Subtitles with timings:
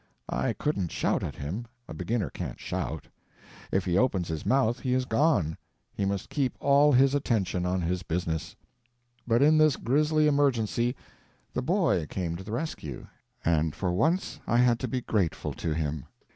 [0.29, 3.05] I couldn't shout at him—a beginner can't shout;
[3.71, 5.57] if he opens his mouth he is gone;
[5.93, 8.55] he must keep all his attention on his business.
[9.27, 10.95] But in this grisly emergency,
[11.53, 13.05] the boy came to the rescue,
[13.45, 16.07] and for once I had to be grateful to him.